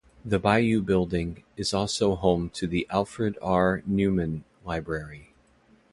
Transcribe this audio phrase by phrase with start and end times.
[0.25, 3.83] The Bayou Building is also home to the Alfred R.
[3.85, 5.29] Neumann Library.